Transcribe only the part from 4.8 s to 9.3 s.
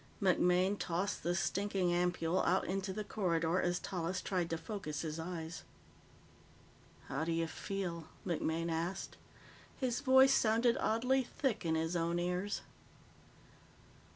his eyes. "How do you feel?" MacMaine asked.